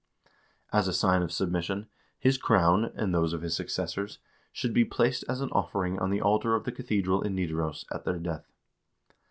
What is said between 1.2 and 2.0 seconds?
of submission,